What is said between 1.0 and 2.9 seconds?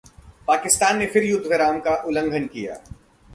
फिर युद्धविराम का उल्लंघन किया